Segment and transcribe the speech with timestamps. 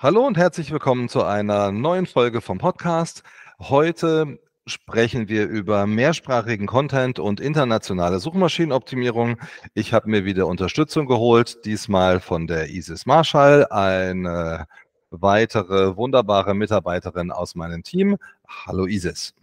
[0.00, 3.24] Hallo und herzlich willkommen zu einer neuen Folge vom Podcast.
[3.58, 9.40] Heute sprechen wir über mehrsprachigen Content und internationale Suchmaschinenoptimierung.
[9.74, 14.68] Ich habe mir wieder Unterstützung geholt, diesmal von der Isis Marshall, eine
[15.10, 18.18] weitere wunderbare Mitarbeiterin aus meinem Team.
[18.46, 19.34] Hallo Isis.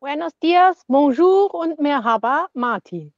[0.00, 3.12] Buenos dias, bonjour und merhaba, Martin.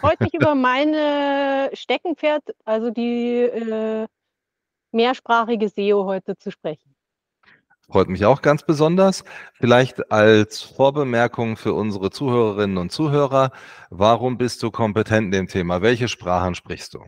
[0.00, 4.08] Freut mich über meine Steckenpferd, also die äh,
[4.96, 6.96] mehrsprachige SEO heute zu sprechen.
[7.88, 9.22] Freut mich auch ganz besonders.
[9.54, 13.52] Vielleicht als Vorbemerkung für unsere Zuhörerinnen und Zuhörer,
[13.90, 15.82] warum bist du kompetent in dem Thema?
[15.82, 17.04] Welche Sprachen sprichst du?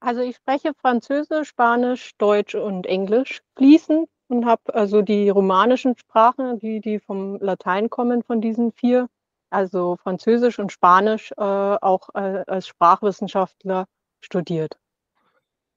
[0.00, 6.58] Also ich spreche Französisch, Spanisch, Deutsch und Englisch fließend und habe also die romanischen Sprachen,
[6.58, 9.08] die, die vom Latein kommen, von diesen vier,
[9.50, 13.86] also Französisch und Spanisch, äh, auch äh, als Sprachwissenschaftler
[14.20, 14.78] studiert.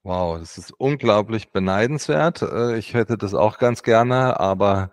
[0.06, 2.42] Wow, das ist unglaublich beneidenswert.
[2.42, 4.90] Äh, ich hätte das auch ganz gerne, aber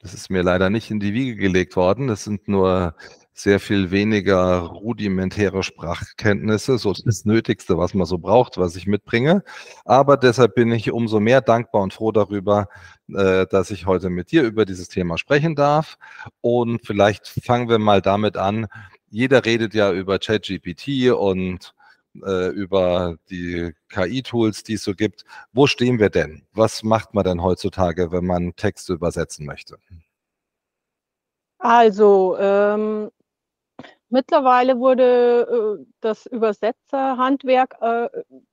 [0.00, 2.08] das ist mir leider nicht in die Wiege gelegt worden.
[2.08, 2.94] Das sind nur
[3.32, 9.42] sehr viel weniger rudimentäre Sprachkenntnisse, so das Nötigste, was man so braucht, was ich mitbringe.
[9.86, 12.68] Aber deshalb bin ich umso mehr dankbar und froh darüber,
[13.08, 15.96] äh, dass ich heute mit dir über dieses Thema sprechen darf.
[16.42, 18.66] Und vielleicht fangen wir mal damit an.
[19.08, 21.72] Jeder redet ja über ChatGPT und
[22.12, 25.24] über die KI-Tools, die es so gibt.
[25.52, 26.42] Wo stehen wir denn?
[26.52, 29.78] Was macht man denn heutzutage, wenn man Texte übersetzen möchte?
[31.58, 33.10] Also, ähm,
[34.08, 38.08] mittlerweile wurde äh, das Übersetzerhandwerk äh,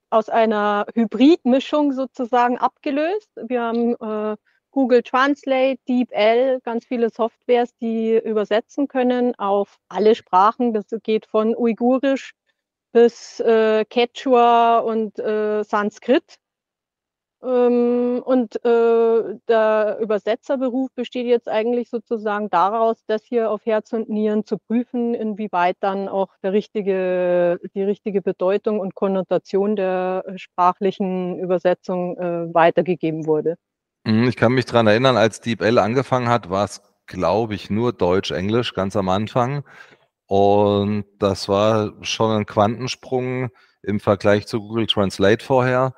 [0.09, 3.30] aus einer Hybridmischung sozusagen abgelöst.
[3.47, 4.38] Wir haben äh,
[4.72, 10.73] Google Translate, DeepL, ganz viele Softwares, die übersetzen können auf alle Sprachen.
[10.73, 12.33] Das geht von Uigurisch
[12.98, 16.23] bis äh, Quechua und äh, Sanskrit.
[17.44, 24.09] Ähm, und äh, der Übersetzerberuf besteht jetzt eigentlich sozusagen daraus, das hier auf Herz und
[24.09, 31.38] Nieren zu prüfen, inwieweit dann auch der richtige, die richtige Bedeutung und Konnotation der sprachlichen
[31.38, 33.58] Übersetzung äh, weitergegeben wurde.
[34.06, 37.94] Mhm, ich kann mich daran erinnern, als DeepL angefangen hat, war es, glaube ich, nur
[37.94, 39.64] Deutsch-Englisch ganz am Anfang.
[40.28, 43.50] Und das war schon ein Quantensprung
[43.82, 45.96] im Vergleich zu Google Translate vorher.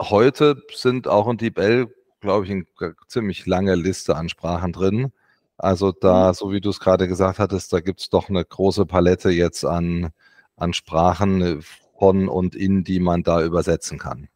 [0.00, 1.88] Heute sind auch in DeepL,
[2.20, 2.66] glaube ich, eine
[3.08, 5.12] ziemlich lange Liste an Sprachen drin.
[5.56, 6.34] Also da, mhm.
[6.34, 9.64] so wie du es gerade gesagt hattest, da gibt es doch eine große Palette jetzt
[9.64, 10.10] an,
[10.56, 11.62] an Sprachen
[11.98, 14.28] von und in, die man da übersetzen kann.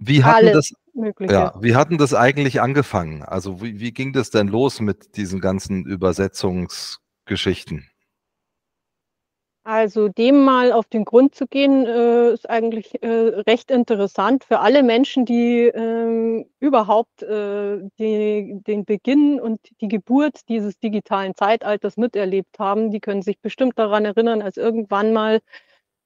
[0.00, 0.72] Wie hatten, das,
[1.20, 3.22] ja, wie hatten das eigentlich angefangen?
[3.22, 7.88] Also wie, wie ging das denn los mit diesen ganzen Übersetzungs- Geschichten?
[9.66, 13.08] Also dem mal auf den Grund zu gehen, äh, ist eigentlich äh,
[13.46, 20.78] recht interessant für alle Menschen, die äh, überhaupt die, den Beginn und die Geburt dieses
[20.78, 22.90] digitalen Zeitalters miterlebt haben.
[22.90, 25.40] Die können sich bestimmt daran erinnern, als irgendwann mal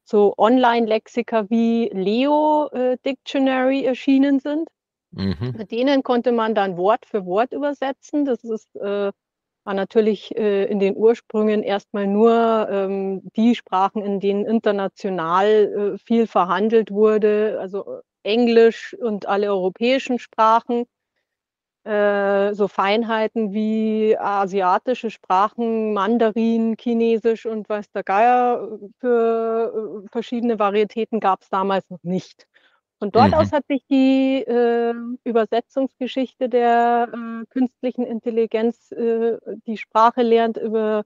[0.08, 4.68] so Online-Lexika wie Leo äh, Dictionary erschienen sind.
[5.10, 5.54] Mhm.
[5.56, 8.24] Mit denen konnte man dann Wort für Wort übersetzen.
[8.24, 9.12] Das ist äh,
[9.68, 15.46] war natürlich äh, in den Ursprüngen erstmal nur ähm, die Sprachen, in denen international
[15.94, 20.86] äh, viel verhandelt wurde, also Englisch und alle europäischen Sprachen.
[21.84, 30.58] Äh, so Feinheiten wie asiatische Sprachen, Mandarin, Chinesisch und weiß der Geier für äh, verschiedene
[30.58, 32.48] Varietäten gab es damals noch nicht.
[32.98, 33.34] Von dort mhm.
[33.34, 34.92] aus hat sich die äh,
[35.22, 41.04] Übersetzungsgeschichte der äh, künstlichen Intelligenz, äh, die Sprache lernt, über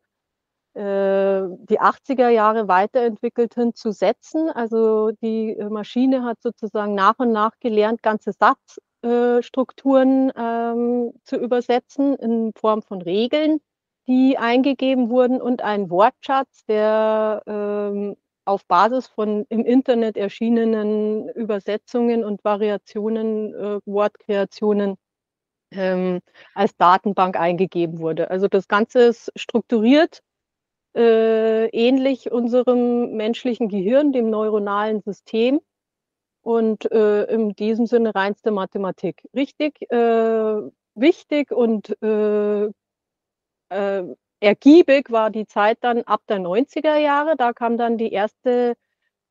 [0.75, 4.49] äh, die 80er Jahre weiterentwickelt hin zu Sätzen.
[4.49, 12.17] Also die äh, Maschine hat sozusagen nach und nach gelernt, ganze Satzstrukturen ähm, zu übersetzen
[12.17, 13.61] in Form von Regeln,
[14.07, 22.25] die eingegeben wurden und einen Wortschatz, der ähm, auf Basis von im Internet erschienenen Übersetzungen
[22.25, 24.97] und Variationen, äh, Wortkreationen
[25.73, 26.21] ähm,
[26.55, 28.31] als Datenbank eingegeben wurde.
[28.31, 30.23] Also das Ganze ist strukturiert
[30.95, 35.61] äh, ähnlich unserem menschlichen Gehirn, dem neuronalen System
[36.43, 39.23] und äh, in diesem Sinne reinste Mathematik.
[39.35, 42.69] Richtig, äh, wichtig und äh,
[43.71, 44.05] äh,
[44.43, 47.37] ergiebig war die Zeit dann ab der 90er Jahre.
[47.37, 48.75] Da kam dann die erste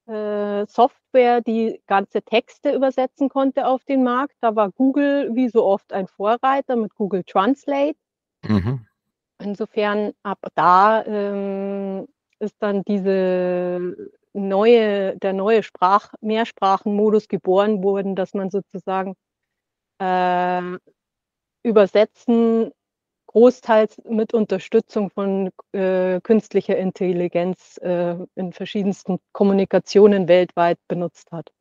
[0.07, 4.35] äh, Software, die ganze Texte übersetzen konnte auf den Markt.
[4.41, 7.97] Da war Google wie so oft ein Vorreiter mit Google Translate.
[8.43, 8.87] Mhm.
[9.39, 12.07] Insofern ab da ähm,
[12.39, 19.15] ist dann diese neue, der neue Sprach, Mehrsprachenmodus geboren wurde, dass man sozusagen
[19.99, 20.77] äh,
[21.63, 22.71] übersetzen
[23.31, 31.51] großteils mit Unterstützung von äh, künstlicher Intelligenz äh, in verschiedensten Kommunikationen weltweit benutzt hat.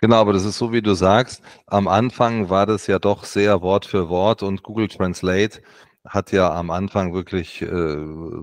[0.00, 1.42] Genau, aber das ist so, wie du sagst.
[1.66, 5.60] Am Anfang war das ja doch sehr Wort für Wort und Google Translate
[6.06, 7.96] hat ja am Anfang wirklich äh,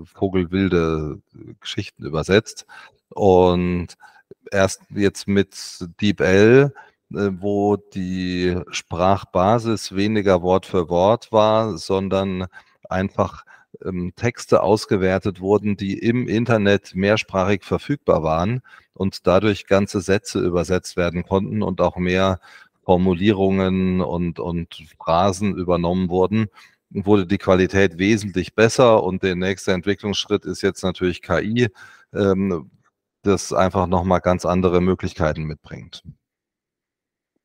[0.04, 1.20] vogelwilde
[1.60, 2.66] Geschichten übersetzt.
[3.08, 3.96] Und
[4.52, 5.56] erst jetzt mit
[6.00, 6.72] DeepL
[7.14, 12.46] äh, wo die Sprachbasis weniger Wort für Wort war, sondern
[12.90, 13.44] einfach
[13.84, 18.62] ähm, Texte ausgewertet wurden, die im Internet mehrsprachig verfügbar waren
[18.94, 22.40] und dadurch ganze Sätze übersetzt werden konnten und auch mehr
[22.84, 26.46] Formulierungen und, und Phrasen übernommen wurden,
[26.90, 31.68] wurde die Qualität wesentlich besser und der nächste Entwicklungsschritt ist jetzt natürlich KI,
[32.14, 32.70] ähm,
[33.22, 36.02] das einfach nochmal ganz andere Möglichkeiten mitbringt.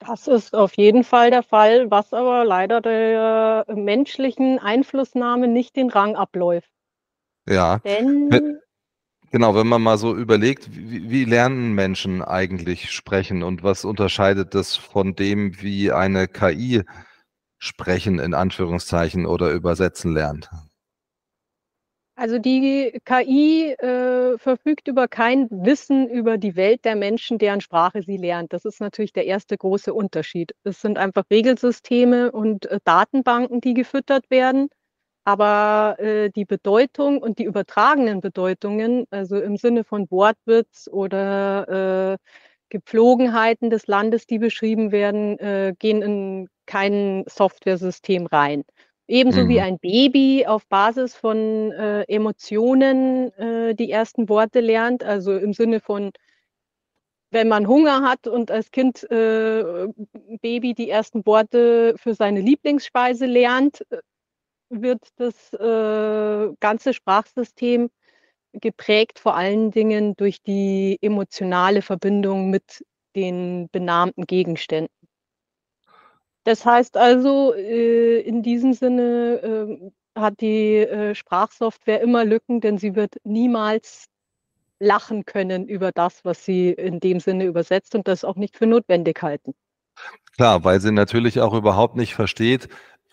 [0.07, 5.89] Das ist auf jeden Fall der Fall, was aber leider der menschlichen Einflussnahme nicht den
[5.89, 6.71] Rang abläuft.
[7.47, 7.79] Ja.
[7.79, 8.59] Denn
[9.31, 14.53] Genau, wenn man mal so überlegt, wie, wie, lernen Menschen eigentlich sprechen und was unterscheidet
[14.55, 16.83] das von dem, wie eine KI
[17.57, 20.49] sprechen in Anführungszeichen oder übersetzen lernt?
[22.15, 28.03] Also die KI äh, verfügt über kein Wissen über die Welt der Menschen, deren Sprache
[28.03, 28.53] sie lernt.
[28.53, 30.53] Das ist natürlich der erste große Unterschied.
[30.63, 34.69] Es sind einfach Regelsysteme und äh, Datenbanken, die gefüttert werden.
[35.25, 42.17] Aber äh, die Bedeutung und die übertragenen Bedeutungen, also im Sinne von Wortwitz oder äh,
[42.69, 48.63] Gepflogenheiten des Landes, die beschrieben werden, äh, gehen in kein Softwaresystem rein.
[49.11, 49.49] Ebenso mhm.
[49.49, 55.51] wie ein Baby auf Basis von äh, Emotionen äh, die ersten Worte lernt, also im
[55.51, 56.11] Sinne von,
[57.29, 59.89] wenn man Hunger hat und als Kind äh,
[60.41, 63.97] Baby die ersten Worte für seine Lieblingsspeise lernt, äh,
[64.69, 67.89] wird das äh, ganze Sprachsystem
[68.53, 72.85] geprägt vor allen Dingen durch die emotionale Verbindung mit
[73.17, 74.95] den benannten Gegenständen.
[76.43, 82.77] Das heißt also, äh, in diesem Sinne ähm, hat die äh, Sprachsoftware immer Lücken, denn
[82.77, 84.07] sie wird niemals
[84.79, 88.65] lachen können über das, was sie in dem Sinne übersetzt und das auch nicht für
[88.65, 89.53] notwendig halten.
[90.35, 92.67] Klar, weil sie natürlich auch überhaupt nicht versteht,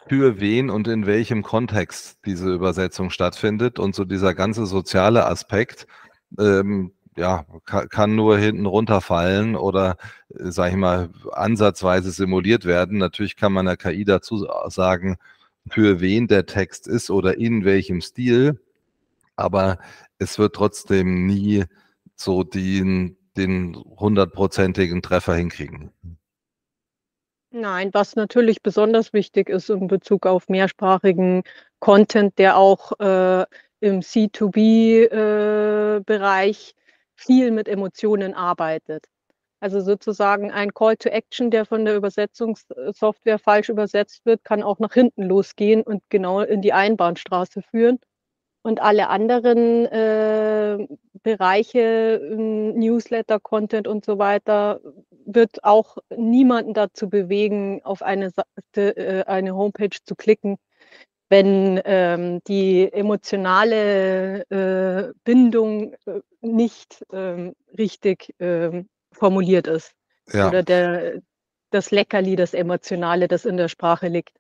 [0.09, 5.87] für wen und in welchem Kontext diese Übersetzung stattfindet und so dieser ganze soziale Aspekt,
[6.39, 9.97] ähm, ja, kann, nur hinten runterfallen oder,
[10.31, 12.99] äh, sage ich mal, ansatzweise simuliert werden.
[12.99, 15.19] Natürlich kann man der KI dazu sagen,
[15.69, 18.61] für wen der Text ist oder in welchem Stil,
[19.37, 19.79] aber
[20.19, 21.65] es wird trotzdem nie
[22.15, 25.91] so den, den hundertprozentigen Treffer hinkriegen.
[27.51, 31.43] Nein, was natürlich besonders wichtig ist in Bezug auf mehrsprachigen
[31.81, 33.47] Content, der auch äh,
[33.81, 36.78] im C2B-Bereich äh,
[37.19, 39.07] viel mit Emotionen arbeitet.
[39.61, 44.79] Also sozusagen ein Call to Action, der von der Übersetzungssoftware falsch übersetzt wird, kann auch
[44.79, 47.99] nach hinten losgehen und genau in die Einbahnstraße führen.
[48.63, 50.87] Und alle anderen äh,
[51.23, 54.81] Bereiche, Newsletter, Content und so weiter,
[55.25, 60.59] wird auch niemanden dazu bewegen, auf eine, Seite, äh, eine Homepage zu klicken,
[61.29, 69.93] wenn ähm, die emotionale äh, Bindung äh, nicht ähm, richtig ähm, formuliert ist.
[70.33, 70.49] Ja.
[70.49, 71.21] Oder der,
[71.71, 74.37] das Leckerli, das Emotionale, das in der Sprache liegt.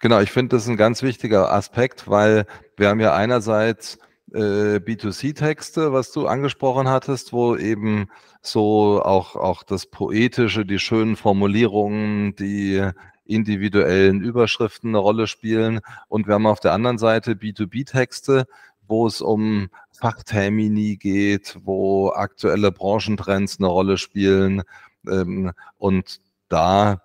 [0.00, 3.98] Genau, ich finde das ein ganz wichtiger Aspekt, weil wir haben ja einerseits
[4.32, 8.08] äh, B2C-Texte, was du angesprochen hattest, wo eben
[8.40, 12.90] so auch, auch das Poetische, die schönen Formulierungen, die
[13.24, 15.80] individuellen Überschriften eine Rolle spielen.
[16.08, 18.46] Und wir haben auf der anderen Seite B2B-Texte,
[18.86, 24.62] wo es um Fachtermini geht, wo aktuelle Branchentrends eine Rolle spielen.
[25.06, 27.00] Ähm, und da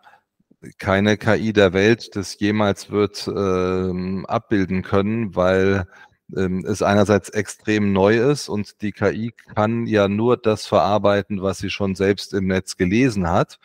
[0.78, 5.88] keine KI der Welt das jemals wird ähm, abbilden können, weil
[6.36, 11.60] ähm, es einerseits extrem neu ist und die KI kann ja nur das verarbeiten, was
[11.60, 13.60] sie schon selbst im Netz gelesen hat.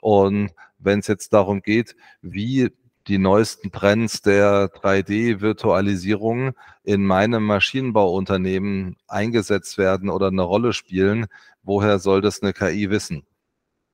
[0.00, 2.70] Und wenn es jetzt darum geht, wie
[3.08, 6.52] die neuesten Trends der 3D-Virtualisierung
[6.82, 11.26] in meinem Maschinenbauunternehmen eingesetzt werden oder eine Rolle spielen,
[11.62, 13.24] woher soll das eine KI wissen?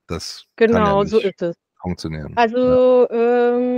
[0.06, 1.56] Das genau, ja so ist es.
[1.80, 2.32] Funktionieren.
[2.36, 3.56] Also ja.
[3.56, 3.71] ähm,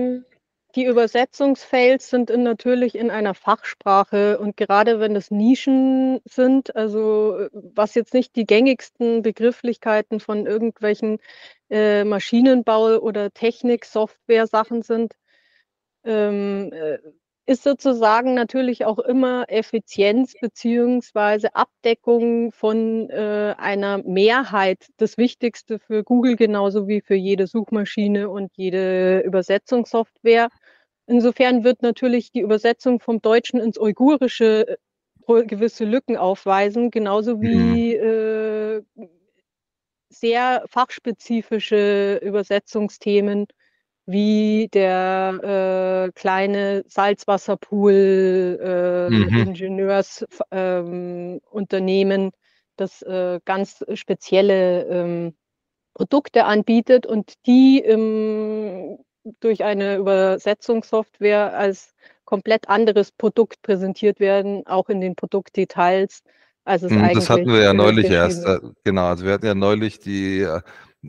[0.74, 7.48] die Übersetzungsfails sind in, natürlich in einer Fachsprache und gerade wenn es Nischen sind, also
[7.52, 11.18] was jetzt nicht die gängigsten Begrifflichkeiten von irgendwelchen
[11.70, 15.14] äh, Maschinenbau- oder Technik-Software-Sachen sind,
[16.04, 16.98] ähm, äh,
[17.46, 26.04] ist sozusagen natürlich auch immer Effizienz beziehungsweise Abdeckung von äh, einer Mehrheit das Wichtigste für
[26.04, 30.48] Google genauso wie für jede Suchmaschine und jede Übersetzungssoftware.
[31.06, 34.78] Insofern wird natürlich die Übersetzung vom Deutschen ins Uigurische
[35.26, 38.84] äh, gewisse Lücken aufweisen, genauso wie mhm.
[38.98, 39.08] äh,
[40.08, 43.46] sehr fachspezifische Übersetzungsthemen
[44.06, 49.48] wie der äh, kleine Salzwasserpool äh, mhm.
[49.48, 52.30] Ingenieursunternehmen, ähm,
[52.76, 55.34] das äh, ganz spezielle ähm,
[55.94, 58.98] Produkte anbietet und die ähm,
[59.40, 66.22] durch eine Übersetzungssoftware als komplett anderes Produkt präsentiert werden, auch in den Produktdetails.
[66.64, 68.46] Als es mhm, das hatten wir ja neulich erst.
[68.46, 70.60] Äh, genau, also wir hatten ja neulich die äh,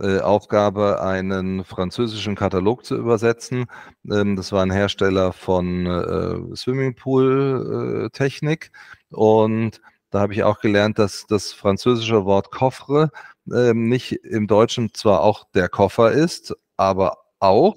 [0.01, 3.67] äh, Aufgabe, einen französischen Katalog zu übersetzen.
[4.12, 8.72] Ähm, das war ein Hersteller von äh, Swimmingpool-Technik.
[9.12, 9.79] und
[10.12, 13.10] da habe ich auch gelernt, dass das französische Wort Coffre
[13.53, 17.75] ähm, nicht im Deutschen zwar auch der Koffer ist, aber auch.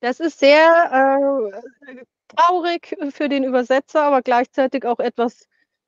[0.00, 1.50] Das ist sehr
[1.92, 2.04] äh,
[2.34, 5.46] traurig für den Übersetzer, aber gleichzeitig auch etwas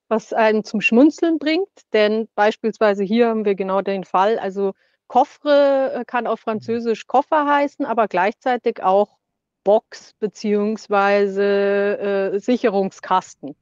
[0.09, 1.71] was einen zum Schmunzeln bringt.
[1.93, 4.73] Denn beispielsweise hier haben wir genau den Fall, also
[5.09, 9.19] Coffre äh, kann auf Französisch Koffer heißen, aber gleichzeitig auch
[9.65, 13.57] Box beziehungsweise äh, Sicherungskasten.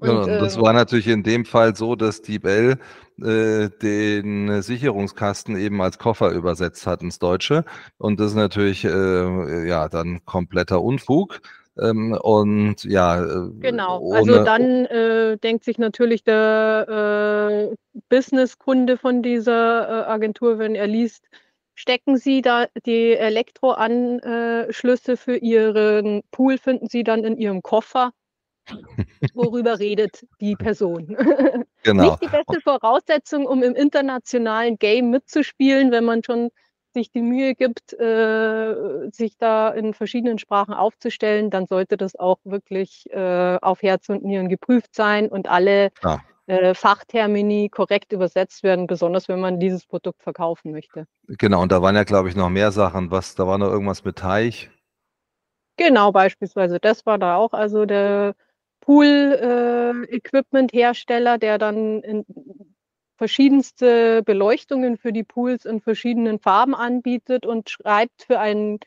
[0.00, 2.78] Und, ja, das äh, war natürlich in dem Fall so, dass DeepL
[3.20, 7.64] äh, den Sicherungskasten eben als Koffer übersetzt hat ins Deutsche.
[7.98, 11.40] Und das ist natürlich äh, ja dann kompletter Unfug.
[11.80, 13.22] Ähm, und ja.
[13.22, 17.76] Äh, genau, also dann äh, denkt sich natürlich der äh,
[18.08, 21.24] Businesskunde von dieser äh, Agentur, wenn er liest,
[21.74, 28.12] stecken Sie da die Elektroanschlüsse für Ihren Pool, finden Sie dann in Ihrem Koffer.
[29.34, 31.16] Worüber redet die Person?
[31.84, 32.10] Genau.
[32.10, 36.50] Nicht die beste Voraussetzung, um im internationalen Game mitzuspielen, wenn man schon
[36.92, 38.74] sich die Mühe gibt, äh,
[39.10, 44.24] sich da in verschiedenen Sprachen aufzustellen, dann sollte das auch wirklich äh, auf Herz und
[44.24, 46.20] Nieren geprüft sein und alle ja.
[46.46, 51.06] äh, Fachtermini korrekt übersetzt werden, besonders wenn man dieses Produkt verkaufen möchte.
[51.28, 53.10] Genau, und da waren ja, glaube ich, noch mehr Sachen.
[53.10, 54.70] Was, da war noch irgendwas mit Teich.
[55.76, 56.80] Genau, beispielsweise.
[56.80, 57.52] Das war da auch.
[57.52, 58.34] Also der
[58.80, 62.24] Pool-Equipment-Hersteller, äh, der dann
[63.16, 68.78] verschiedenste Beleuchtungen für die Pools in verschiedenen Farben anbietet und schreibt für einen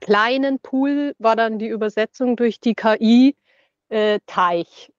[0.00, 3.36] kleinen Pool, war dann die Übersetzung durch die KI
[3.88, 4.91] äh, Teich.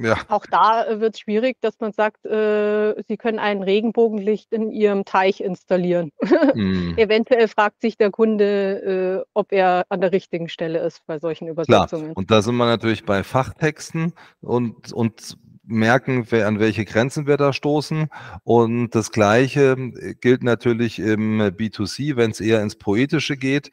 [0.00, 0.16] Ja.
[0.28, 4.70] Auch da äh, wird es schwierig, dass man sagt, äh, Sie können ein Regenbogenlicht in
[4.70, 6.12] Ihrem Teich installieren.
[6.54, 6.96] Mm.
[6.96, 11.46] Eventuell fragt sich der Kunde, äh, ob er an der richtigen Stelle ist bei solchen
[11.46, 12.04] Übersetzungen.
[12.04, 12.16] Klar.
[12.16, 15.36] Und da sind wir natürlich bei Fachtexten und, und
[15.68, 18.08] merken, an welche Grenzen wir da stoßen.
[18.42, 19.76] Und das Gleiche
[20.20, 23.70] gilt natürlich im B2C, wenn es eher ins Poetische geht.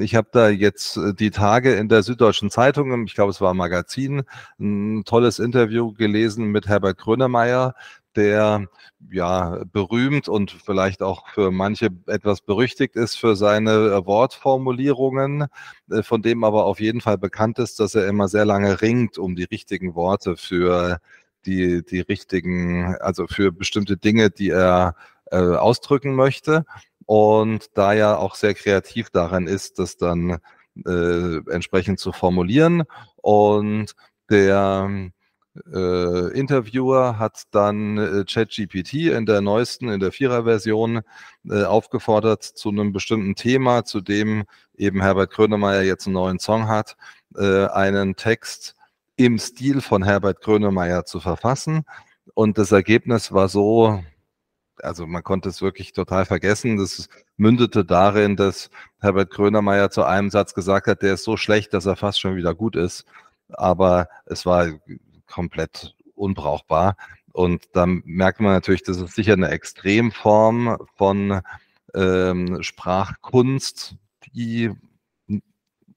[0.00, 3.52] Ich habe da jetzt äh, die Tage in der Süddeutschen Zeitung, ich glaube es war
[3.52, 4.22] ein Magazin,
[4.58, 7.74] ein tolles Interview gelesen mit Herbert Grönemeyer,
[8.16, 8.66] der
[9.10, 15.46] ja berühmt und vielleicht auch für manche etwas berüchtigt ist für seine Wortformulierungen,
[15.90, 19.18] äh, von dem aber auf jeden Fall bekannt ist, dass er immer sehr lange ringt
[19.18, 21.00] um die richtigen Worte für
[21.46, 24.94] die, die richtigen, also für bestimmte Dinge, die er
[25.30, 26.64] äh, ausdrücken möchte.
[27.06, 30.38] Und da ja auch sehr kreativ daran ist, das dann
[30.84, 32.84] äh, entsprechend zu formulieren.
[33.16, 33.94] Und
[34.28, 35.10] der
[35.72, 41.02] äh, Interviewer hat dann äh, ChatGPT in der neuesten, in der Vierer-Version
[41.48, 44.44] äh, aufgefordert, zu einem bestimmten Thema, zu dem
[44.76, 46.96] eben Herbert Grönemeyer jetzt einen neuen Song hat,
[47.36, 48.75] äh, einen Text
[49.16, 51.84] im Stil von Herbert Grönemeyer zu verfassen.
[52.34, 54.02] Und das Ergebnis war so,
[54.82, 56.76] also man konnte es wirklich total vergessen.
[56.76, 58.70] Das mündete darin, dass
[59.00, 62.36] Herbert Grönemeyer zu einem Satz gesagt hat, der ist so schlecht, dass er fast schon
[62.36, 63.04] wieder gut ist.
[63.48, 64.68] Aber es war
[65.26, 66.96] komplett unbrauchbar.
[67.32, 71.42] Und dann merkt man natürlich, das ist sicher eine Extremform von
[71.94, 73.96] ähm, Sprachkunst,
[74.34, 74.72] die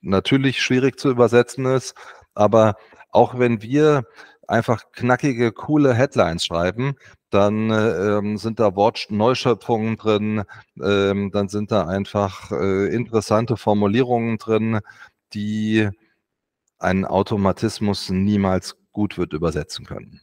[0.02, 1.96] natürlich schwierig zu übersetzen ist.
[2.34, 2.76] Aber
[3.12, 4.04] auch wenn wir
[4.48, 6.96] einfach knackige, coole Headlines schreiben,
[7.30, 10.44] dann ähm, sind da Wortneuschöpfungen drin,
[10.82, 14.80] ähm, dann sind da einfach äh, interessante Formulierungen drin,
[15.34, 15.89] die
[16.80, 20.22] ein Automatismus niemals gut wird übersetzen können.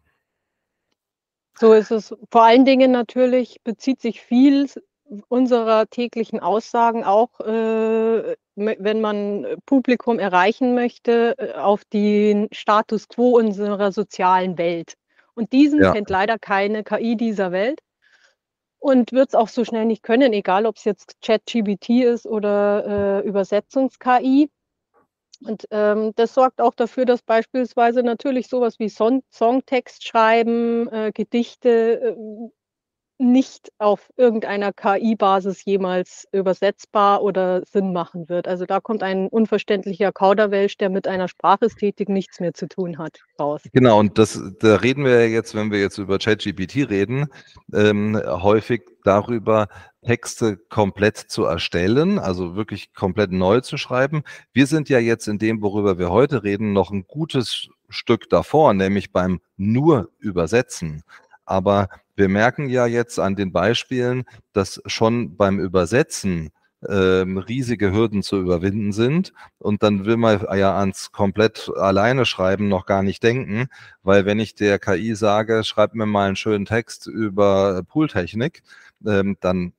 [1.58, 2.14] So ist es.
[2.30, 4.68] Vor allen Dingen natürlich bezieht sich viel
[5.28, 13.36] unserer täglichen Aussagen auch, äh, wenn man Publikum erreichen möchte, äh, auf den Status quo
[13.36, 14.94] unserer sozialen Welt.
[15.34, 15.92] Und diesen ja.
[15.92, 17.80] kennt leider keine KI dieser Welt
[18.78, 23.22] und wird es auch so schnell nicht können, egal ob es jetzt ChatGBT ist oder
[23.22, 24.48] äh, Übersetzungs-KI.
[25.44, 31.12] Und ähm, das sorgt auch dafür, dass beispielsweise natürlich sowas wie Son Songtext schreiben, äh,
[31.12, 32.16] Gedichte äh,
[33.18, 38.46] nicht auf irgendeiner KI-Basis jemals übersetzbar oder Sinn machen wird.
[38.46, 43.20] Also da kommt ein unverständlicher Kauderwelsch, der mit einer Sprachästhetik nichts mehr zu tun hat,
[43.40, 43.62] raus.
[43.72, 47.26] Genau, und das, da reden wir jetzt, wenn wir jetzt über ChatGPT reden,
[47.72, 49.68] ähm, häufig darüber,
[50.04, 54.22] Texte komplett zu erstellen, also wirklich komplett neu zu schreiben.
[54.52, 58.72] Wir sind ja jetzt in dem, worüber wir heute reden, noch ein gutes Stück davor,
[58.72, 61.02] nämlich beim nur Übersetzen.
[61.44, 66.50] Aber wir merken ja jetzt an den Beispielen, dass schon beim Übersetzen
[66.88, 69.32] ähm, riesige Hürden zu überwinden sind.
[69.58, 73.68] Und dann will man ja ans komplett alleine schreiben noch gar nicht denken,
[74.02, 78.62] weil wenn ich der KI sage, schreib mir mal einen schönen Text über Pooltechnik,
[79.06, 79.72] ähm, dann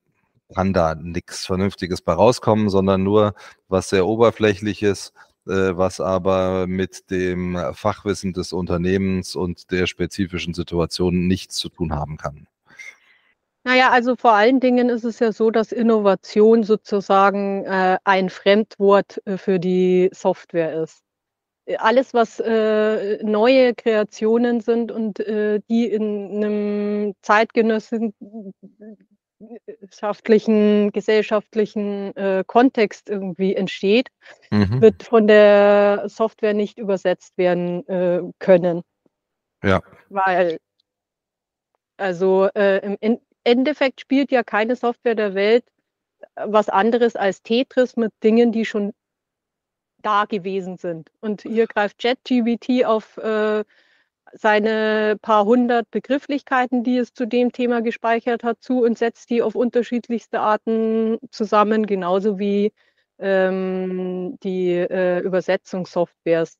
[0.56, 3.34] kann da nichts Vernünftiges bei rauskommen, sondern nur
[3.67, 5.13] was sehr oberflächliches,
[5.48, 12.18] was aber mit dem Fachwissen des Unternehmens und der spezifischen Situation nichts zu tun haben
[12.18, 12.48] kann.
[13.68, 19.22] Naja, also vor allen Dingen ist es ja so, dass Innovation sozusagen äh, ein Fremdwort
[19.25, 21.04] äh, für die Software ist.
[21.77, 28.13] Alles, was äh, neue Kreationen sind und äh, die in einem zeitgenössischen
[29.39, 34.10] wissenschaftlichen, gesellschaftlichen äh, Kontext irgendwie entsteht,
[34.51, 34.82] mhm.
[34.82, 38.82] wird von der Software nicht übersetzt werden äh, können.
[39.63, 39.82] Ja.
[40.10, 40.58] Weil,
[41.98, 45.65] also äh, im Endeffekt spielt ja keine Software der Welt
[46.36, 48.93] äh, was anderes als Tetris mit Dingen, die schon
[50.02, 51.12] da gewesen sind.
[51.21, 53.63] Und hier greift JetGBT auf äh,
[54.34, 59.42] seine paar hundert Begrifflichkeiten, die es zu dem Thema gespeichert hat, zu und setzt die
[59.42, 62.74] auf unterschiedlichste Arten zusammen, genauso wie
[63.20, 66.58] ähm, die äh, Übersetzungssoftwares.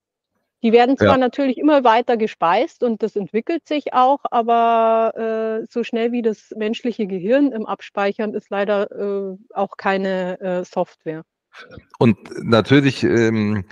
[0.64, 1.18] Die werden zwar ja.
[1.18, 6.52] natürlich immer weiter gespeist und das entwickelt sich auch, aber äh, so schnell wie das
[6.56, 11.24] menschliche Gehirn im Abspeichern ist leider äh, auch keine äh, Software.
[11.98, 13.66] Und natürlich ähm,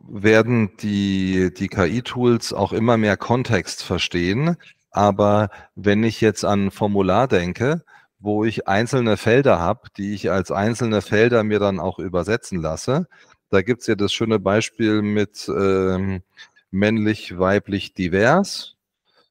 [0.00, 4.56] werden die, die KI-Tools auch immer mehr Kontext verstehen.
[4.90, 7.84] Aber wenn ich jetzt an ein Formular denke,
[8.18, 13.08] wo ich einzelne Felder habe, die ich als einzelne Felder mir dann auch übersetzen lasse,
[13.50, 16.22] da gibt es ja das schöne Beispiel mit ähm,
[16.70, 18.76] männlich, weiblich, divers.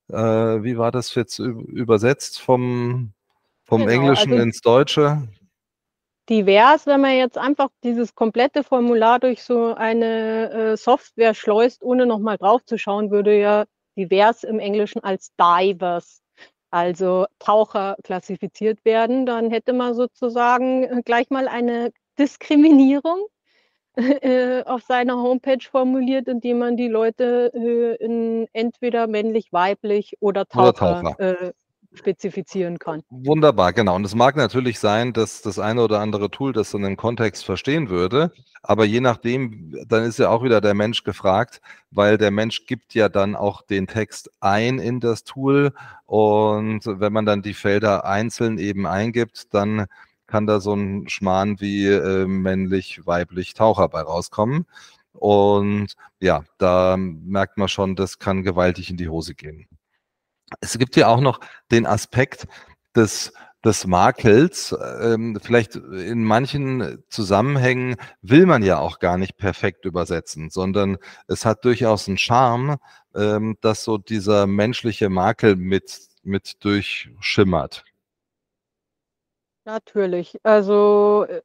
[0.09, 3.13] Äh, wie war das jetzt übersetzt vom,
[3.63, 5.29] vom genau, Englischen also ins Deutsche?
[6.29, 12.05] Divers, wenn man jetzt einfach dieses komplette Formular durch so eine äh, Software schleust, ohne
[12.05, 13.65] nochmal drauf zu schauen, würde ja
[13.97, 16.21] divers im Englischen als diverse,
[16.69, 19.25] also Taucher klassifiziert werden.
[19.25, 23.25] Dann hätte man sozusagen äh, gleich mal eine Diskriminierung
[23.95, 30.45] äh, auf seiner Homepage formuliert, indem man die Leute äh, in entweder männlich, weiblich oder
[30.45, 31.53] Taucher, oder Taucher.
[31.93, 33.01] Spezifizieren kann.
[33.09, 33.95] Wunderbar, genau.
[33.95, 37.43] Und es mag natürlich sein, dass das eine oder andere Tool das in einem Kontext
[37.43, 42.31] verstehen würde, aber je nachdem, dann ist ja auch wieder der Mensch gefragt, weil der
[42.31, 45.73] Mensch gibt ja dann auch den Text ein in das Tool
[46.05, 49.87] und wenn man dann die Felder einzeln eben eingibt, dann
[50.27, 54.65] kann da so ein Schmarrn wie äh, männlich, weiblich Taucher bei rauskommen.
[55.13, 59.67] Und ja, da merkt man schon, das kann gewaltig in die Hose gehen.
[60.61, 61.39] Es gibt ja auch noch
[61.71, 62.47] den Aspekt
[62.95, 63.33] des,
[63.63, 64.75] des Makels.
[65.01, 71.45] Ähm, vielleicht in manchen Zusammenhängen will man ja auch gar nicht perfekt übersetzen, sondern es
[71.45, 72.77] hat durchaus einen Charme,
[73.15, 77.83] ähm, dass so dieser menschliche Makel mit, mit durchschimmert.
[79.65, 80.39] Natürlich.
[80.43, 81.41] Also äh,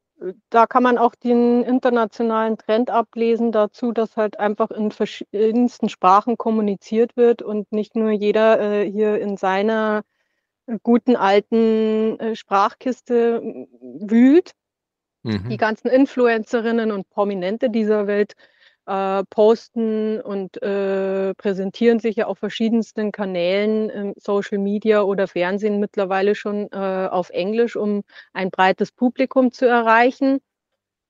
[0.50, 6.36] da kann man auch den internationalen Trend ablesen dazu, dass halt einfach in verschiedensten Sprachen
[6.36, 10.02] kommuniziert wird und nicht nur jeder äh, hier in seiner
[10.82, 14.52] guten alten äh, Sprachkiste wühlt.
[15.22, 15.48] Mhm.
[15.48, 18.34] Die ganzen Influencerinnen und Prominente dieser Welt
[18.86, 26.34] äh, posten und äh, präsentieren sich ja auf verschiedensten Kanälen, Social Media oder Fernsehen mittlerweile
[26.34, 30.40] schon äh, auf Englisch, um ein breites Publikum zu erreichen.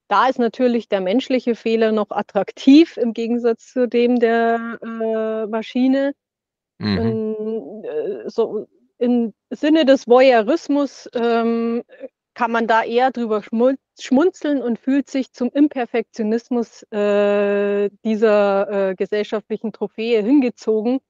[0.09, 6.13] Da ist natürlich der menschliche Fehler noch attraktiv im Gegensatz zu dem der äh, Maschine.
[6.79, 6.99] Mhm.
[6.99, 8.67] Und, äh, so
[8.99, 11.83] im Sinne des Voyeurismus ähm,
[12.35, 13.43] kann man da eher drüber
[13.99, 21.01] schmunzeln und fühlt sich zum Imperfektionismus äh, dieser äh, gesellschaftlichen Trophäe hingezogen.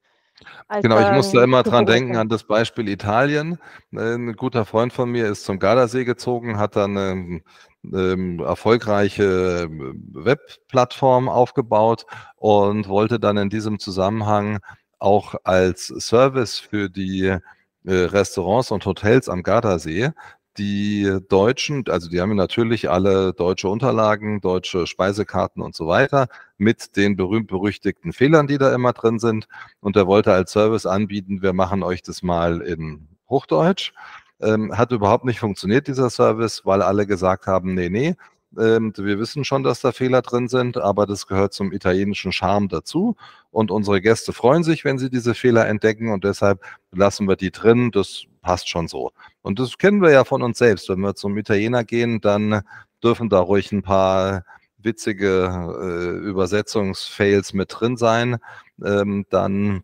[0.83, 3.59] Genau, ich musste immer dran denken an das Beispiel Italien.
[3.93, 7.41] Ein guter Freund von mir ist zum Gardasee gezogen, hat dann eine,
[7.85, 12.05] eine erfolgreiche Webplattform aufgebaut
[12.37, 14.59] und wollte dann in diesem Zusammenhang
[14.99, 17.41] auch als Service für die äh,
[17.85, 20.11] Restaurants und Hotels am Gardasee
[20.59, 26.97] die Deutschen, also die haben natürlich alle deutsche Unterlagen, deutsche Speisekarten und so weiter mit
[26.97, 29.49] den berühmt-berüchtigten Fehlern, die da immer drin sind.
[29.81, 33.93] Und er wollte als Service anbieten, wir machen euch das mal in Hochdeutsch.
[34.41, 38.15] Ähm, hat überhaupt nicht funktioniert, dieser Service, weil alle gesagt haben, nee, nee,
[38.59, 42.69] ähm, wir wissen schon, dass da Fehler drin sind, aber das gehört zum italienischen Charme
[42.69, 43.17] dazu.
[43.51, 46.61] Und unsere Gäste freuen sich, wenn sie diese Fehler entdecken und deshalb
[46.93, 47.91] lassen wir die drin.
[47.91, 49.13] Das passt schon so.
[49.43, 50.89] Und das kennen wir ja von uns selbst.
[50.89, 52.63] Wenn wir zum Italiener gehen, dann
[53.03, 54.45] dürfen da ruhig ein paar
[54.79, 55.49] witzige
[55.81, 58.39] äh, Übersetzungsfails mit drin sein.
[58.85, 59.83] Ähm, dann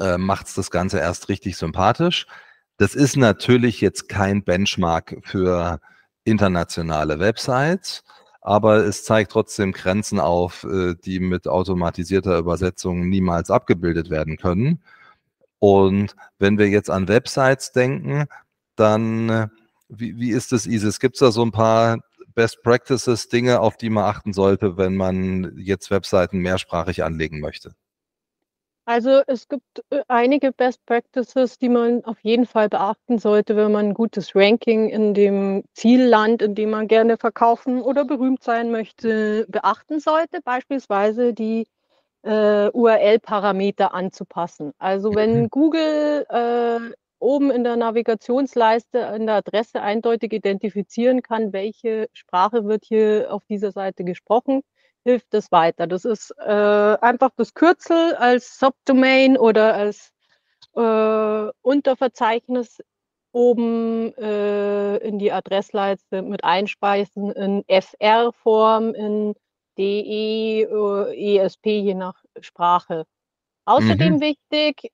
[0.00, 2.26] äh, macht es das Ganze erst richtig sympathisch.
[2.76, 5.80] Das ist natürlich jetzt kein Benchmark für
[6.28, 8.04] internationale Websites,
[8.40, 14.80] aber es zeigt trotzdem Grenzen auf, äh, die mit automatisierter Übersetzung niemals abgebildet werden können.
[15.58, 18.26] Und wenn wir jetzt an Websites denken,
[18.76, 19.48] dann äh,
[19.88, 21.00] wie, wie ist es, Isis?
[21.00, 21.98] Gibt es da so ein paar
[22.34, 27.72] Best Practices, Dinge, auf die man achten sollte, wenn man jetzt Webseiten mehrsprachig anlegen möchte?
[28.88, 33.70] Also es gibt äh, einige Best Practices, die man auf jeden Fall beachten sollte, wenn
[33.70, 38.70] man ein gutes Ranking in dem Zielland, in dem man gerne verkaufen oder berühmt sein
[38.70, 40.40] möchte, beachten sollte.
[40.42, 41.66] Beispielsweise die
[42.22, 44.72] äh, URL-Parameter anzupassen.
[44.78, 45.50] Also wenn mhm.
[45.50, 52.86] Google äh, oben in der Navigationsleiste in der Adresse eindeutig identifizieren kann, welche Sprache wird
[52.86, 54.62] hier auf dieser Seite gesprochen,
[55.04, 55.86] hilft es weiter.
[55.86, 60.12] Das ist äh, einfach das Kürzel als Subdomain oder als
[60.74, 62.78] äh, Unterverzeichnis
[63.32, 69.34] oben äh, in die Adressleiste mit einspeisen in FR-Form, in
[69.78, 73.04] DE, äh, ESP, je nach Sprache.
[73.64, 74.20] Außerdem mhm.
[74.20, 74.90] wichtig,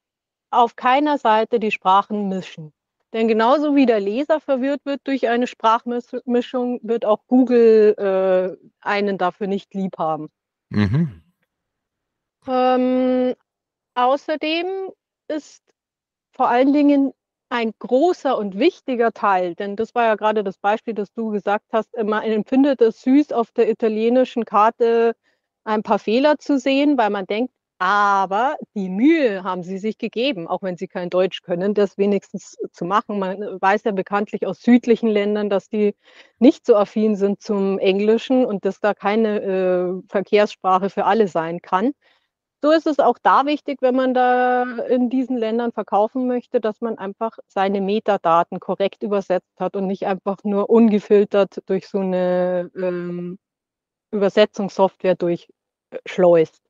[0.50, 2.72] auf keiner Seite die Sprachen mischen.
[3.14, 9.18] Denn genauso wie der Leser verwirrt wird durch eine Sprachmischung, wird auch Google äh, einen
[9.18, 10.30] dafür nicht lieb haben.
[10.70, 11.22] Mhm.
[12.48, 13.34] Ähm,
[13.94, 14.66] außerdem
[15.28, 15.62] ist
[16.32, 17.12] vor allen Dingen
[17.50, 21.66] ein großer und wichtiger Teil, denn das war ja gerade das Beispiel, das du gesagt
[21.72, 25.14] hast, man empfindet es süß, auf der italienischen Karte
[25.62, 30.48] ein paar Fehler zu sehen, weil man denkt, aber die Mühe haben sie sich gegeben,
[30.48, 33.18] auch wenn sie kein Deutsch können, das wenigstens zu machen.
[33.18, 35.94] Man weiß ja bekanntlich aus südlichen Ländern, dass die
[36.38, 41.60] nicht so affin sind zum Englischen und dass da keine äh, Verkehrssprache für alle sein
[41.60, 41.92] kann.
[42.62, 46.80] So ist es auch da wichtig, wenn man da in diesen Ländern verkaufen möchte, dass
[46.80, 52.70] man einfach seine Metadaten korrekt übersetzt hat und nicht einfach nur ungefiltert durch so eine
[52.76, 53.38] ähm,
[54.10, 56.64] Übersetzungssoftware durchschleust.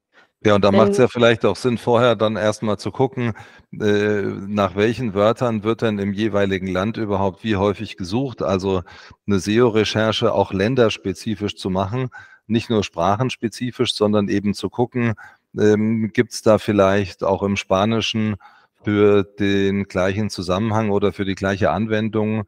[0.47, 3.33] Ja, und da macht es ja vielleicht auch Sinn, vorher dann erstmal zu gucken,
[3.73, 8.43] äh, nach welchen Wörtern wird denn im jeweiligen Land überhaupt wie häufig gesucht.
[8.43, 8.83] Also
[9.27, 12.11] eine SEO-Recherche auch länderspezifisch zu machen,
[12.47, 15.15] nicht nur sprachenspezifisch, sondern eben zu gucken,
[15.59, 18.37] ähm, gibt es da vielleicht auch im Spanischen
[18.83, 22.45] für den gleichen Zusammenhang oder für die gleiche Anwendung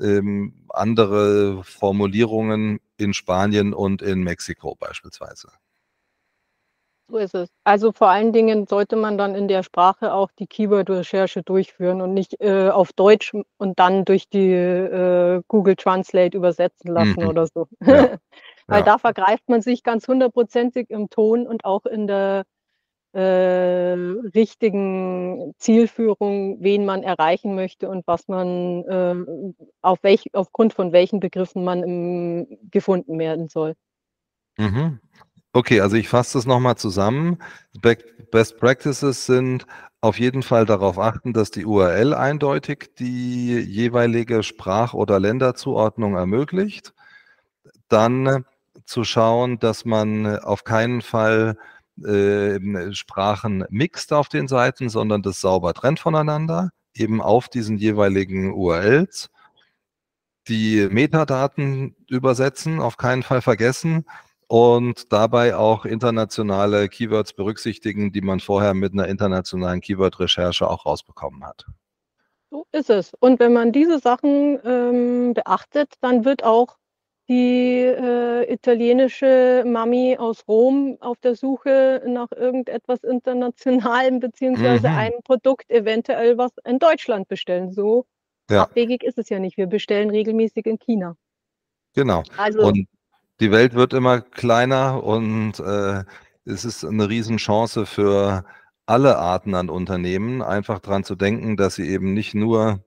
[0.00, 5.48] ähm, andere Formulierungen in Spanien und in Mexiko beispielsweise.
[7.10, 7.48] So ist es.
[7.64, 12.14] Also vor allen Dingen sollte man dann in der Sprache auch die Keyword-Recherche durchführen und
[12.14, 17.28] nicht äh, auf Deutsch und dann durch die äh, Google Translate übersetzen lassen mhm.
[17.28, 17.66] oder so.
[17.84, 18.16] Ja.
[18.68, 18.84] Weil ja.
[18.84, 22.44] da vergreift man sich ganz hundertprozentig im Ton und auch in der
[23.12, 30.92] äh, richtigen Zielführung, wen man erreichen möchte und was man äh, auf welch, aufgrund von
[30.92, 33.74] welchen Begriffen man im, gefunden werden soll.
[34.56, 35.00] Mhm.
[35.52, 37.38] Okay, also ich fasse das nochmal zusammen.
[38.30, 39.66] Best Practices sind
[40.00, 46.94] auf jeden Fall darauf achten, dass die URL eindeutig die jeweilige Sprach- oder Länderzuordnung ermöglicht.
[47.88, 48.44] Dann
[48.86, 51.56] zu schauen, dass man auf keinen Fall
[52.04, 58.52] äh, Sprachen mixt auf den Seiten, sondern das sauber trennt voneinander, eben auf diesen jeweiligen
[58.54, 59.30] URLs.
[60.48, 64.04] Die Metadaten übersetzen, auf keinen Fall vergessen
[64.50, 71.44] und dabei auch internationale Keywords berücksichtigen, die man vorher mit einer internationalen Keyword-Recherche auch rausbekommen
[71.44, 71.66] hat.
[72.50, 73.14] So ist es.
[73.20, 76.78] Und wenn man diese Sachen ähm, beachtet, dann wird auch
[77.28, 84.96] die äh, italienische Mami aus Rom auf der Suche nach irgendetwas Internationalem beziehungsweise mhm.
[84.96, 87.70] einem Produkt eventuell was in Deutschland bestellen.
[87.70, 88.04] So
[88.50, 88.62] ja.
[88.62, 89.56] abwegig ist es ja nicht.
[89.56, 91.14] Wir bestellen regelmäßig in China.
[91.94, 92.24] Genau.
[92.36, 92.88] Also, und
[93.40, 96.04] die Welt wird immer kleiner und äh,
[96.44, 98.44] es ist eine Riesenchance für
[98.86, 102.84] alle Arten an Unternehmen, einfach daran zu denken, dass sie eben nicht nur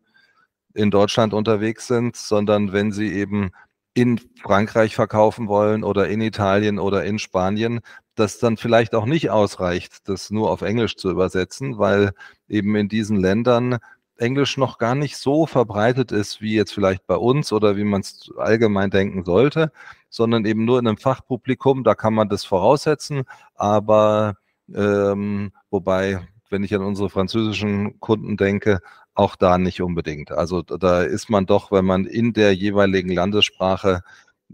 [0.74, 3.52] in Deutschland unterwegs sind, sondern wenn sie eben
[3.96, 7.80] in Frankreich verkaufen wollen oder in Italien oder in Spanien,
[8.16, 12.12] das dann vielleicht auch nicht ausreicht, das nur auf Englisch zu übersetzen, weil
[12.48, 13.78] eben in diesen Ländern
[14.18, 18.02] Englisch noch gar nicht so verbreitet ist, wie jetzt vielleicht bei uns oder wie man
[18.02, 19.72] es allgemein denken sollte,
[20.14, 23.24] sondern eben nur in einem Fachpublikum, da kann man das voraussetzen,
[23.56, 24.36] aber
[24.74, 28.80] ähm, wobei, wenn ich an unsere französischen Kunden denke,
[29.16, 30.32] auch da nicht unbedingt.
[30.32, 34.02] Also da ist man doch, wenn man in der jeweiligen Landessprache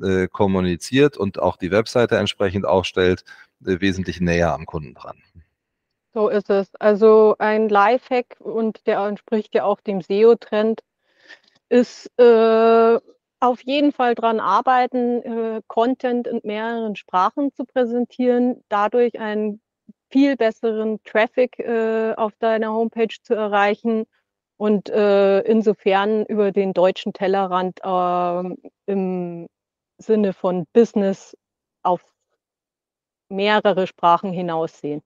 [0.02, 3.26] äh, kommuniziert und auch die Webseite entsprechend aufstellt,
[3.66, 5.22] äh, wesentlich näher am Kunden dran.
[6.14, 6.74] So ist es.
[6.76, 10.84] Also ein Lifehack und der entspricht ja auch dem SEO-Trend,
[11.68, 12.98] ist äh,
[13.40, 19.62] auf jeden Fall daran arbeiten, äh, Content in mehreren Sprachen zu präsentieren, dadurch einen
[20.12, 24.06] viel besseren Traffic äh, auf deiner Homepage zu erreichen
[24.58, 29.48] und äh, insofern über den deutschen Tellerrand äh, im
[29.98, 31.38] Sinne von Business
[31.84, 32.02] auf
[33.30, 35.02] mehrere Sprachen hinaussehen.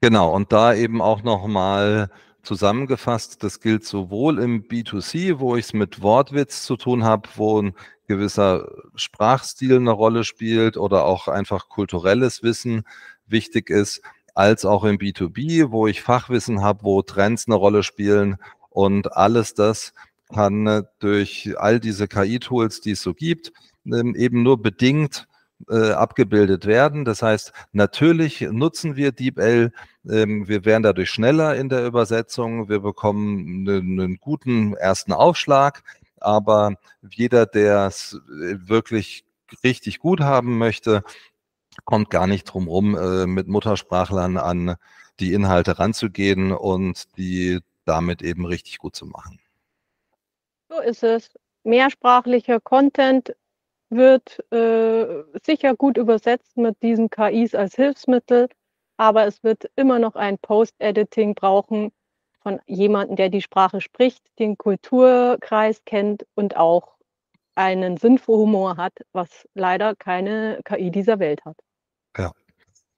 [0.00, 2.10] Genau, und da eben auch nochmal
[2.46, 7.60] zusammengefasst, das gilt sowohl im B2C, wo ich es mit Wortwitz zu tun habe, wo
[7.60, 7.74] ein
[8.06, 12.84] gewisser Sprachstil eine Rolle spielt oder auch einfach kulturelles Wissen
[13.26, 14.00] wichtig ist,
[14.34, 18.36] als auch im B2B, wo ich Fachwissen habe, wo Trends eine Rolle spielen.
[18.70, 19.92] Und alles das
[20.32, 23.52] kann äh, durch all diese KI-Tools, die es so gibt,
[23.86, 25.26] ähm, eben nur bedingt
[25.68, 27.04] äh, abgebildet werden.
[27.04, 29.72] Das heißt, natürlich nutzen wir DeepL,
[30.08, 35.82] ähm, wir werden dadurch schneller in der Übersetzung, wir bekommen einen, guten ersten Aufschlag,
[36.20, 36.74] aber
[37.08, 39.24] jeder, der es äh, wirklich
[39.64, 41.02] richtig gut haben möchte,
[41.84, 44.76] kommt gar nicht drum rum, äh, mit Muttersprachlern an
[45.20, 49.38] die Inhalte ranzugehen und die damit eben richtig gut zu machen.
[50.68, 51.30] So ist es.
[51.64, 53.34] Mehrsprachlicher Content
[53.90, 58.48] wird äh, sicher gut übersetzt mit diesen KIs als Hilfsmittel,
[58.96, 61.92] aber es wird immer noch ein Post-Editing brauchen
[62.42, 66.96] von jemandem, der die Sprache spricht, den Kulturkreis kennt und auch
[67.56, 71.56] einen Sinn für Humor hat, was leider keine KI dieser Welt hat.
[72.16, 72.32] Ja.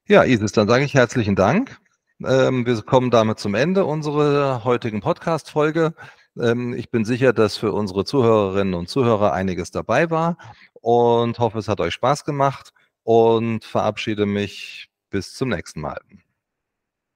[0.06, 1.78] Ja, Isis, dann sage ich herzlichen Dank.
[2.24, 5.94] Ähm, wir kommen damit zum Ende unserer heutigen Podcast-Folge.
[6.40, 10.36] Ähm, ich bin sicher, dass für unsere Zuhörerinnen und Zuhörer einiges dabei war
[10.80, 16.00] und hoffe, es hat euch Spaß gemacht und verabschiede mich bis zum nächsten Mal.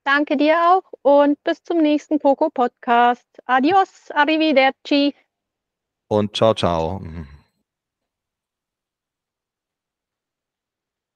[0.05, 3.27] Danke dir auch und bis zum nächsten Poco Podcast.
[3.45, 5.15] Adios, arrivederci.
[6.07, 7.01] Und ciao, ciao.